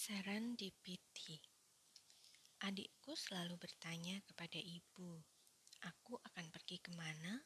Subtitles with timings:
[0.00, 1.36] Serendipity
[2.64, 5.20] Adikku selalu bertanya kepada ibu,
[5.84, 7.36] aku akan pergi ke mana?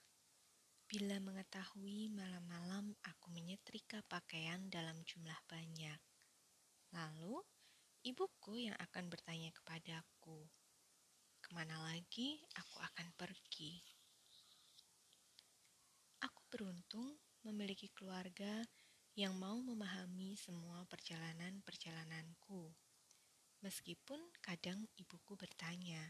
[0.86, 5.98] Bila mengetahui malam-malam aku menyetrika pakaian dalam jumlah banyak.
[6.94, 7.42] Lalu,
[8.06, 10.46] ibuku yang akan bertanya kepadaku,
[11.42, 13.82] ke mana lagi aku akan pergi?
[16.22, 18.62] Aku beruntung memiliki keluarga
[19.38, 22.66] mau memahami semua perjalanan-perjalananku.
[23.62, 26.02] Meskipun kadang ibuku bertanya,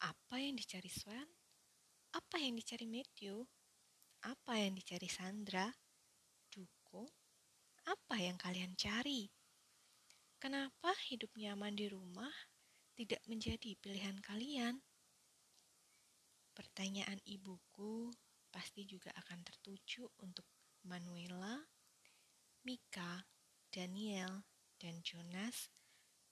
[0.00, 1.28] apa yang dicari Swan?
[2.16, 3.44] Apa yang dicari Matthew?
[4.24, 5.68] Apa yang dicari Sandra?
[6.48, 7.04] Duko?
[7.84, 9.28] Apa yang kalian cari?
[10.40, 12.32] Kenapa hidup nyaman di rumah
[12.96, 14.80] tidak menjadi pilihan kalian?
[16.56, 18.08] Pertanyaan ibuku
[18.54, 20.46] pasti juga akan tertuju untuk
[20.86, 21.58] Manuela,
[22.62, 23.26] Mika,
[23.66, 24.46] Daniel,
[24.78, 25.74] dan Jonas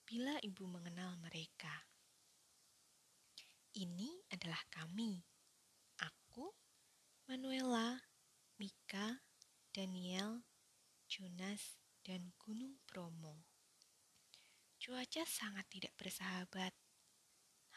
[0.07, 1.83] bila ibu mengenal mereka.
[3.75, 5.19] Ini adalah kami.
[5.99, 6.47] Aku,
[7.27, 7.99] Manuela,
[8.55, 9.19] Mika,
[9.75, 10.47] Daniel,
[11.11, 11.75] Jonas,
[12.07, 13.43] dan Gunung Bromo.
[14.79, 16.71] Cuaca sangat tidak bersahabat.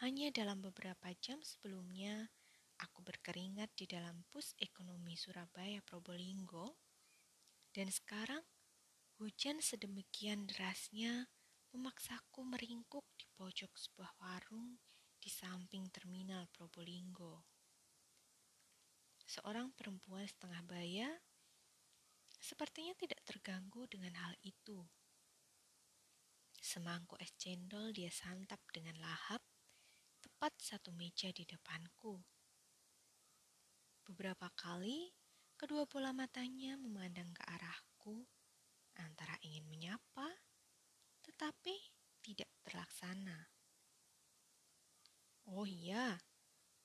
[0.05, 2.29] Hanya dalam beberapa jam sebelumnya,
[2.81, 6.77] aku berkeringat di dalam bus ekonomi Surabaya Probolinggo,
[7.73, 8.45] dan sekarang
[9.17, 11.29] hujan sedemikian derasnya
[11.73, 14.81] memaksaku meringkuk di pojok sebuah warung
[15.21, 17.45] di samping terminal Probolinggo.
[19.27, 21.11] Seorang perempuan setengah baya
[22.39, 24.87] sepertinya tidak terganggu dengan hal itu.
[26.63, 29.43] Semangkuk es cendol dia santap dengan lahap
[30.23, 32.23] tepat satu meja di depanku.
[34.07, 35.11] Beberapa kali,
[35.59, 38.23] kedua bola matanya memandang ke arahku,
[39.03, 40.31] antara ingin menyapa,
[41.27, 41.75] tetapi
[42.23, 43.51] tidak terlaksana.
[45.51, 46.23] Oh iya,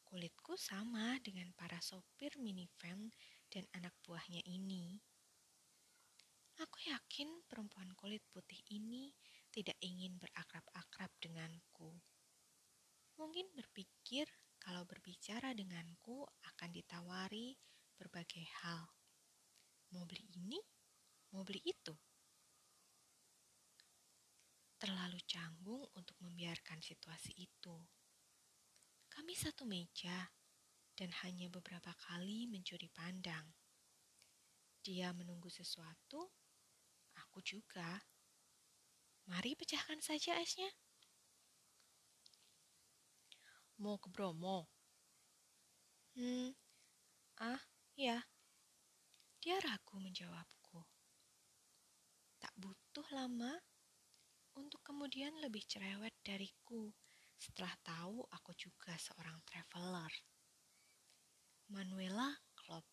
[0.02, 3.14] kulitku sama dengan para sopir minivan
[3.54, 4.98] dan anak buahnya ini.
[6.58, 9.14] Aku yakin perempuan kulit putih ini
[9.54, 12.02] tidak ingin berakrab-akrab denganku.
[13.22, 14.26] Mungkin berpikir
[14.62, 16.22] kalau berbicara denganku
[16.54, 17.58] akan ditawari
[17.98, 18.86] berbagai hal.
[19.92, 20.62] Mau beli ini,
[21.34, 21.98] mau beli itu.
[24.78, 27.76] Terlalu canggung untuk membiarkan situasi itu.
[29.10, 30.30] Kami satu meja
[30.94, 33.50] dan hanya beberapa kali mencuri pandang.
[34.82, 36.30] Dia menunggu sesuatu,
[37.18, 38.02] aku juga.
[39.30, 40.70] Mari pecahkan saja esnya.
[43.82, 44.70] Mau ke Bromo?
[46.14, 46.54] Hmm,
[47.42, 47.58] ah,
[47.98, 48.22] ya.
[49.42, 50.86] Dia ragu menjawabku.
[52.38, 53.58] Tak butuh lama
[54.54, 56.94] untuk kemudian lebih cerewet dariku
[57.42, 60.14] setelah tahu aku juga seorang traveler.
[61.74, 62.86] Manuela Klopp,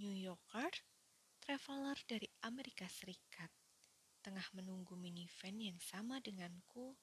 [0.00, 0.72] New Yorker,
[1.44, 3.52] traveler dari Amerika Serikat,
[4.24, 6.96] tengah menunggu minivan yang sama denganku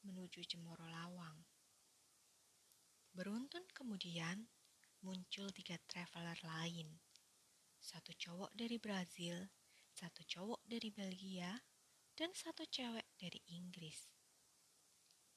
[0.00, 1.57] menuju Cemoro Lawang.
[3.18, 4.46] Beruntun kemudian
[5.02, 7.02] muncul tiga traveler lain.
[7.82, 9.42] Satu cowok dari Brazil,
[9.90, 11.50] satu cowok dari Belgia,
[12.14, 14.06] dan satu cewek dari Inggris.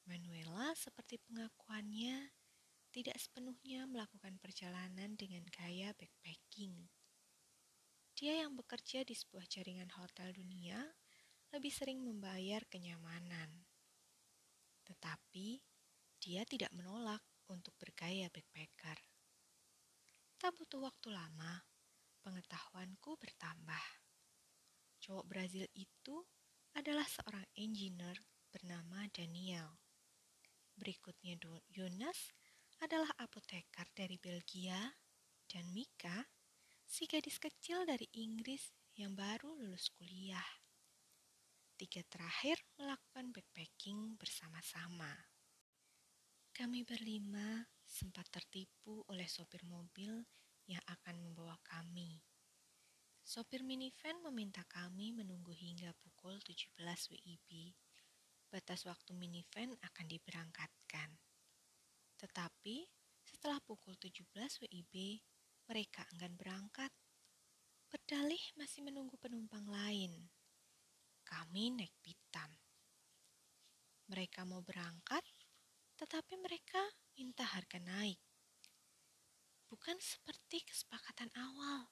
[0.06, 2.30] Manuela seperti pengakuannya
[2.94, 6.86] tidak sepenuhnya melakukan perjalanan dengan gaya backpacking.
[8.14, 10.78] Dia yang bekerja di sebuah jaringan hotel dunia
[11.50, 13.66] lebih sering membayar kenyamanan.
[14.86, 15.58] Tetapi
[16.22, 18.98] dia tidak menolak untuk bergaya backpacker.
[20.38, 21.62] Tak butuh waktu lama,
[22.22, 23.84] pengetahuanku bertambah.
[25.02, 26.22] Cowok Brazil itu
[26.78, 28.18] adalah seorang engineer
[28.50, 29.78] bernama Daniel.
[30.74, 31.38] Berikutnya
[31.70, 32.32] Jonas
[32.82, 34.78] adalah apoteker dari Belgia
[35.46, 36.26] dan Mika,
[36.82, 40.46] si gadis kecil dari Inggris yang baru lulus kuliah.
[41.78, 45.31] Tiga terakhir melakukan backpacking bersama-sama.
[46.52, 50.20] Kami berlima sempat tertipu oleh sopir mobil
[50.68, 52.20] yang akan membawa kami.
[53.24, 56.76] Sopir minivan meminta kami menunggu hingga pukul 17
[57.08, 57.72] WIB.
[58.52, 61.16] Batas waktu minivan akan diberangkatkan.
[62.20, 62.84] Tetapi
[63.24, 64.28] setelah pukul 17
[64.68, 65.24] WIB,
[65.72, 66.92] mereka enggan berangkat.
[67.88, 70.28] Berdalih masih menunggu penumpang lain.
[71.24, 72.52] Kami naik pitam.
[74.12, 75.24] Mereka mau berangkat,
[76.02, 76.82] tetapi mereka
[77.14, 78.18] minta harga naik.
[79.70, 81.86] Bukan seperti kesepakatan awal.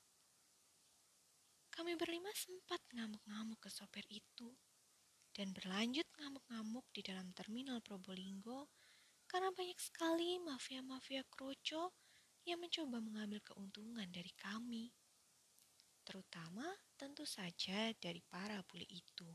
[1.70, 4.50] Kami berlima sempat ngamuk-ngamuk ke sopir itu
[5.30, 8.66] dan berlanjut ngamuk-ngamuk di dalam terminal Probolinggo
[9.30, 11.94] karena banyak sekali mafia-mafia kroco
[12.42, 14.90] yang mencoba mengambil keuntungan dari kami.
[16.02, 16.66] Terutama
[16.98, 19.30] tentu saja dari para bule itu.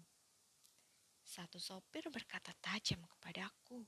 [1.24, 3.88] Satu sopir berkata tajam kepadaku,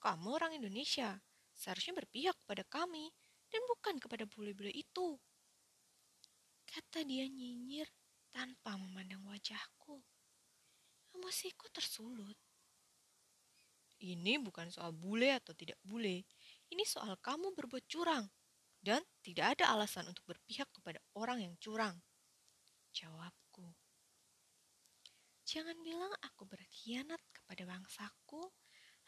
[0.00, 1.20] "Kamu orang Indonesia,
[1.52, 3.12] seharusnya berpihak kepada kami
[3.52, 5.20] dan bukan kepada bule-bule itu."
[6.66, 7.86] Kata dia nyinyir
[8.30, 9.98] tanpa memandang wajahku.
[11.18, 12.38] Emosiku tersulut.
[14.00, 16.24] Ini bukan soal bule atau tidak bule.
[16.72, 18.24] Ini soal kamu berbuat curang.
[18.80, 22.00] Dan tidak ada alasan untuk berpihak kepada orang yang curang.
[22.96, 23.76] Jawabku.
[25.44, 28.48] Jangan bilang aku berkhianat kepada bangsaku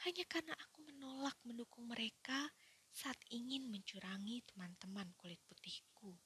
[0.06, 2.50] hanya karena aku menolak mendukung mereka
[2.93, 6.19] saat ingin mencurangi teman-teman kulit putihku.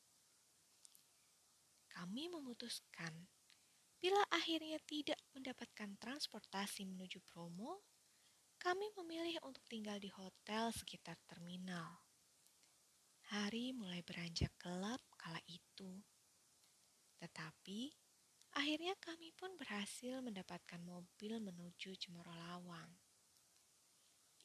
[1.92, 3.28] Kami memutuskan
[3.96, 7.80] bila akhirnya tidak mendapatkan transportasi menuju promo,
[8.60, 12.04] kami memilih untuk tinggal di hotel sekitar terminal.
[13.32, 16.04] Hari mulai beranjak gelap kala itu.
[17.18, 17.90] Tetapi,
[18.54, 23.05] akhirnya kami pun berhasil mendapatkan mobil menuju Cemoro Lawang.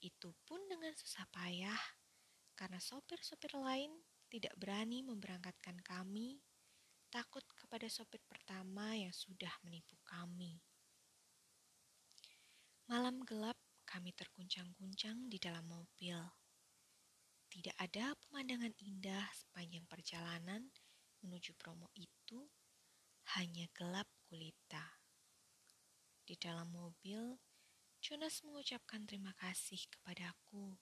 [0.01, 1.77] Itu pun dengan susah payah,
[2.57, 3.94] karena sopir-sopir lain
[4.33, 6.42] tidak berani memberangkatkan kami,
[7.13, 10.57] takut kepada sopir pertama yang sudah menipu kami.
[12.89, 16.18] Malam gelap kami terguncang-guncang di dalam mobil.
[17.51, 20.71] Tidak ada pemandangan indah sepanjang perjalanan
[21.21, 22.50] menuju promo itu,
[23.38, 24.98] hanya gelap gulita.
[26.25, 27.38] Di dalam mobil,
[28.01, 30.74] Jonas mengucapkan terima kasih kepadaku.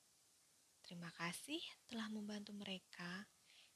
[0.79, 1.59] Terima kasih
[1.91, 3.27] telah membantu mereka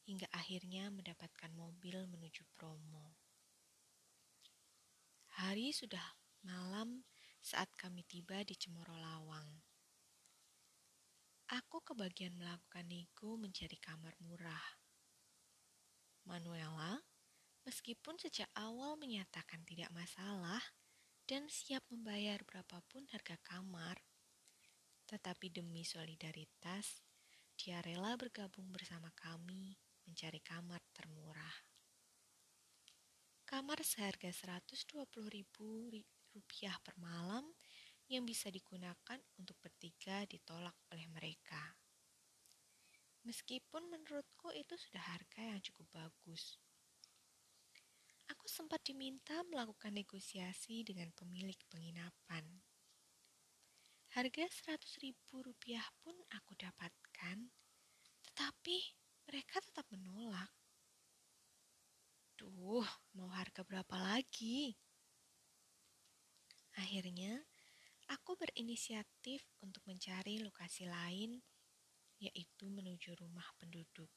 [0.08, 3.20] hingga akhirnya mendapatkan mobil menuju promo.
[5.44, 6.16] Hari sudah
[6.48, 7.04] malam
[7.44, 9.60] saat kami tiba di Cemoro Lawang.
[11.52, 14.80] Aku kebagian melakukan nego mencari kamar murah.
[16.24, 16.96] Manuela,
[17.68, 20.64] meskipun sejak awal menyatakan tidak masalah
[21.24, 23.96] dan siap membayar berapapun harga kamar,
[25.08, 27.00] tetapi demi solidaritas,
[27.56, 31.58] dia rela bergabung bersama kami mencari kamar termurah.
[33.48, 35.88] Kamar seharga 120 ribu
[36.34, 37.46] rupiah per malam
[38.10, 41.78] yang bisa digunakan untuk bertiga ditolak oleh mereka.
[43.24, 46.60] Meskipun menurutku itu sudah harga yang cukup bagus.
[48.32, 52.46] Aku sempat diminta melakukan negosiasi dengan pemilik penginapan.
[54.16, 57.38] Harga 100 ribu rupiah pun aku dapatkan,
[58.30, 58.78] tetapi
[59.28, 60.54] mereka tetap menolak.
[62.38, 62.88] Duh,
[63.18, 64.78] mau harga berapa lagi?
[66.78, 67.42] Akhirnya,
[68.10, 71.42] aku berinisiatif untuk mencari lokasi lain,
[72.22, 74.10] yaitu menuju rumah penduduk.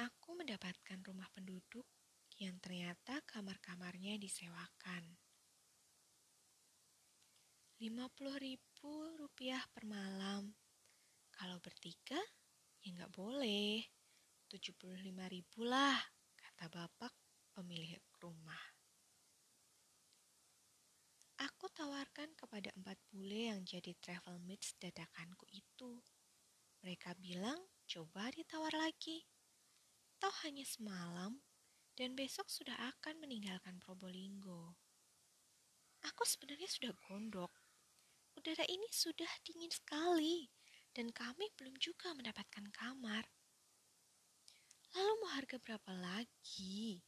[0.00, 1.84] Aku mendapatkan rumah penduduk
[2.40, 5.04] yang ternyata kamar-kamarnya disewakan.
[7.82, 10.54] 50 ribu rupiah per malam.
[11.34, 12.20] Kalau bertiga,
[12.80, 13.82] ya nggak boleh.
[14.48, 15.98] 75 ribu lah,
[16.38, 17.12] kata bapak
[17.52, 18.62] pemilik rumah.
[21.42, 25.98] Aku tawarkan kepada empat bule yang jadi travel mates dadakanku itu.
[26.86, 27.58] Mereka bilang,
[27.90, 29.26] coba ditawar lagi.
[30.22, 31.42] Toh hanya semalam,
[31.98, 34.78] dan besok sudah akan meninggalkan Probolinggo.
[36.06, 37.50] Aku sebenarnya sudah gondok.
[38.38, 40.46] Udara ini sudah dingin sekali,
[40.94, 43.26] dan kami belum juga mendapatkan kamar.
[44.94, 47.02] Lalu mau harga berapa lagi?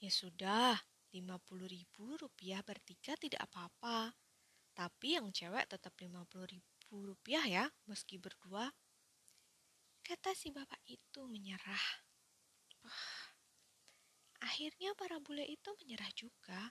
[0.00, 0.80] Ya sudah,
[1.12, 4.16] 50 ribu rupiah bertiga tidak apa-apa.
[4.72, 8.72] Tapi yang cewek tetap 50 ribu rupiah ya, meski berdua.
[10.06, 11.86] Kata si bapak itu menyerah.
[14.46, 16.70] Akhirnya para bule itu menyerah juga.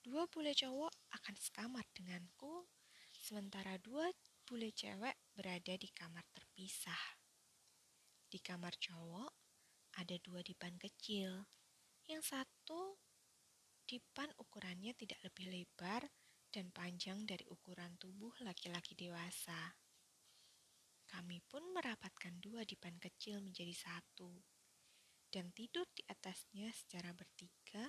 [0.00, 2.64] Dua bule cowok akan sekamar denganku,
[3.12, 4.08] sementara dua
[4.48, 7.20] bule cewek berada di kamar terpisah.
[8.24, 9.28] Di kamar cowok
[10.00, 11.44] ada dua dipan kecil.
[12.08, 12.96] Yang satu
[13.88, 16.04] Dipan ukurannya tidak lebih lebar
[16.52, 19.87] dan panjang dari ukuran tubuh laki-laki dewasa.
[21.08, 24.28] Kami pun merapatkan dua dipan kecil menjadi satu
[25.28, 27.84] dan tidur di atasnya secara bertiga,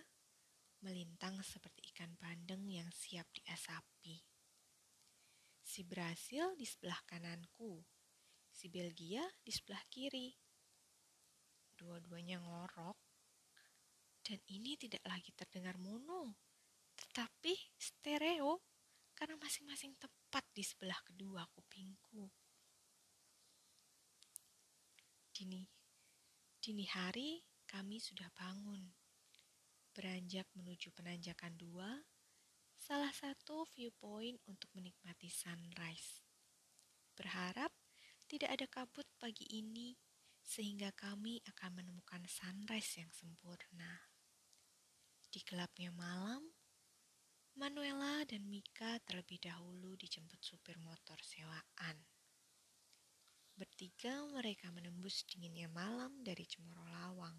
[0.83, 4.23] melintang seperti ikan bandeng yang siap diasapi.
[5.63, 7.79] Si Brasil di sebelah kananku,
[8.51, 10.35] si Belgia di sebelah kiri,
[11.79, 12.97] dua-duanya ngorok.
[14.19, 16.38] Dan ini tidak lagi terdengar mono,
[16.93, 18.61] tetapi stereo
[19.15, 22.29] karena masing-masing tepat di sebelah kedua kupingku.
[25.39, 25.63] Dini,
[26.60, 28.91] dini hari kami sudah bangun.
[29.96, 31.88] Beranjak menuju penanjakan dua,
[32.75, 36.27] salah satu viewpoint untuk menikmati sunrise.
[37.15, 37.72] Berharap
[38.27, 39.96] tidak ada kabut pagi ini
[40.43, 44.12] sehingga kami akan menemukan sunrise yang sempurna.
[45.31, 46.51] Di gelapnya malam,
[47.55, 52.18] Manuela dan Mika terlebih dahulu dijemput supir motor sewaan.
[53.59, 57.35] Bertiga mereka menembus dinginnya malam dari Cemoro Lawang.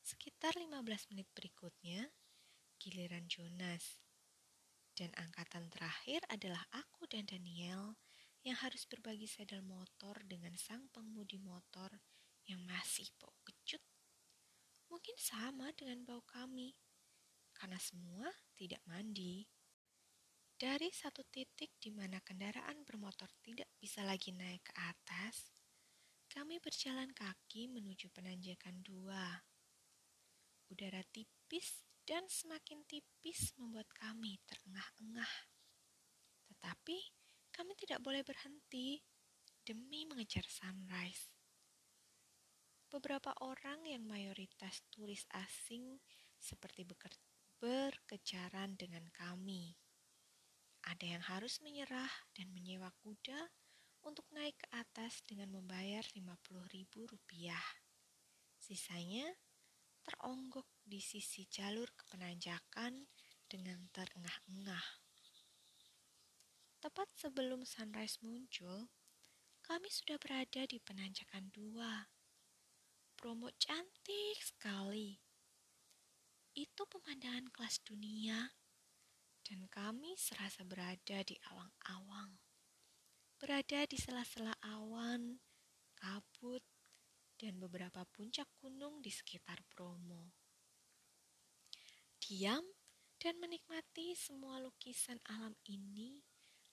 [0.00, 2.08] Sekitar 15 menit berikutnya,
[2.80, 4.00] giliran Jonas.
[4.96, 8.00] Dan angkatan terakhir adalah aku dan Daniel
[8.40, 11.92] yang harus berbagi sedal motor dengan sang pengemudi motor
[12.48, 13.84] yang masih bau kecut.
[14.88, 16.72] Mungkin sama dengan bau kami
[17.52, 19.44] karena semua tidak mandi.
[20.62, 25.50] Dari satu titik di mana kendaraan bermotor tidak bisa lagi naik ke atas,
[26.30, 29.42] kami berjalan kaki menuju penanjakan dua.
[30.70, 35.34] Udara tipis dan semakin tipis membuat kami terengah-engah.
[36.46, 36.98] Tetapi
[37.50, 39.02] kami tidak boleh berhenti
[39.66, 41.34] demi mengejar sunrise.
[42.86, 45.98] Beberapa orang yang mayoritas turis asing
[46.38, 46.86] seperti
[47.58, 49.74] berkejaran dengan kami.
[50.82, 53.50] Ada yang harus menyerah dan menyewa kuda
[54.02, 56.02] untuk naik ke atas dengan membayar
[56.74, 57.62] ribu rupiah.
[58.58, 59.26] Sisanya
[60.02, 63.06] teronggok di sisi jalur kepenanjakan
[63.46, 64.86] dengan terengah-engah.
[66.82, 68.90] Tepat sebelum sunrise muncul,
[69.62, 72.10] kami sudah berada di penanjakan dua.
[73.14, 75.14] Promo cantik sekali
[76.52, 78.52] itu pemandangan kelas dunia,
[79.52, 82.40] dan kami serasa berada di awang-awang.
[83.36, 85.36] Berada di sela-sela awan,
[85.92, 86.64] kabut,
[87.36, 90.32] dan beberapa puncak gunung di sekitar Bromo.
[92.16, 92.64] Diam
[93.20, 96.24] dan menikmati semua lukisan alam ini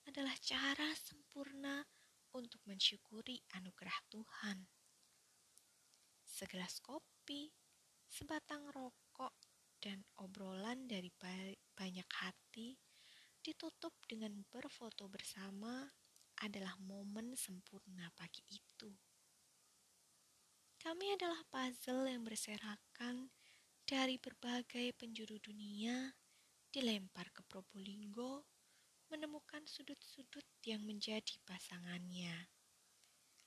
[0.08, 1.84] adalah cara sempurna
[2.32, 4.56] untuk mensyukuri anugerah Tuhan.
[6.24, 7.52] Segelas kopi,
[8.08, 9.36] sebatang rokok,
[9.84, 11.12] dan obrolan dari
[11.80, 12.76] banyak hati
[13.40, 15.88] ditutup dengan berfoto bersama
[16.44, 18.92] adalah momen sempurna pagi itu.
[20.76, 23.32] Kami adalah puzzle yang berserakan
[23.88, 26.12] dari berbagai penjuru dunia
[26.68, 28.44] dilempar ke Probolinggo
[29.08, 32.52] menemukan sudut-sudut yang menjadi pasangannya.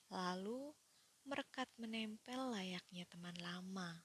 [0.09, 0.73] Lalu
[1.29, 4.03] merekat menempel layaknya teman lama.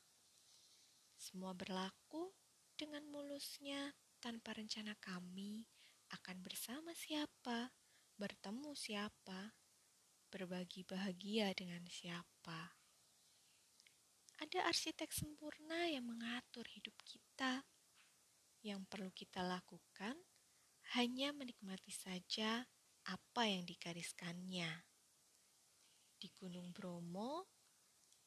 [1.17, 2.31] Semua berlaku
[2.79, 5.67] dengan mulusnya tanpa rencana kami
[6.11, 7.71] akan bersama siapa,
[8.19, 9.55] bertemu siapa,
[10.29, 12.79] berbagi bahagia dengan siapa.
[14.39, 17.67] Ada arsitek sempurna yang mengatur hidup kita.
[18.63, 20.15] Yang perlu kita lakukan
[20.99, 22.67] hanya menikmati saja
[23.07, 24.87] apa yang digariskannya.
[26.19, 27.47] Di Gunung Bromo,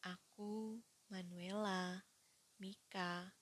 [0.03, 0.79] aku,
[1.11, 1.99] Manuela,
[2.59, 3.35] Mika,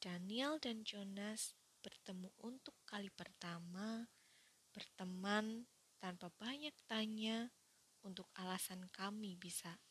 [0.00, 4.06] Daniel dan Jonas bertemu untuk kali pertama,
[4.70, 5.66] berteman
[5.98, 7.50] tanpa banyak tanya
[8.06, 9.82] untuk alasan kami bisa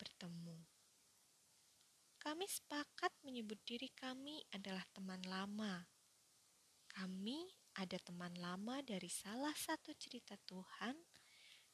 [0.00, 0.56] bertemu.
[2.16, 5.84] Kami sepakat menyebut diri kami adalah teman lama.
[6.88, 10.94] Kami ada teman lama dari salah satu cerita Tuhan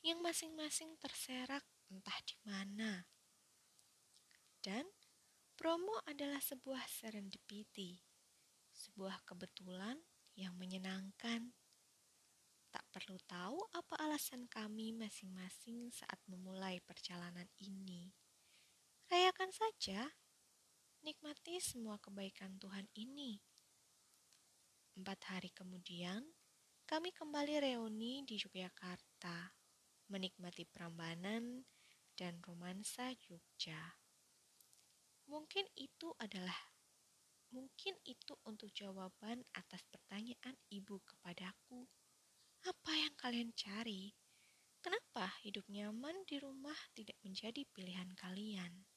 [0.00, 3.04] yang masing-masing terserak entah di mana.
[4.62, 4.86] Dan
[5.58, 7.98] Promo adalah sebuah serendipity,
[8.78, 9.98] sebuah kebetulan
[10.38, 11.50] yang menyenangkan.
[12.70, 18.14] Tak perlu tahu apa alasan kami masing-masing saat memulai perjalanan ini.
[19.10, 20.14] Rayakan saja,
[21.02, 23.42] nikmati semua kebaikan Tuhan ini.
[24.94, 26.22] Empat hari kemudian,
[26.84, 29.56] kami kembali reuni di Yogyakarta,
[30.12, 31.64] menikmati Prambanan
[32.14, 33.96] dan romansa Jogja.
[35.28, 36.56] Mungkin itu adalah
[37.52, 41.84] mungkin itu untuk jawaban atas pertanyaan ibu kepadaku.
[42.64, 44.16] Apa yang kalian cari?
[44.80, 48.87] Kenapa hidup nyaman di rumah tidak menjadi pilihan kalian?